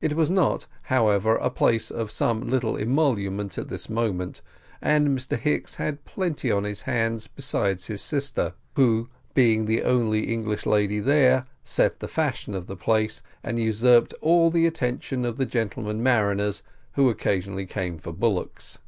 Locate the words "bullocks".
18.10-18.78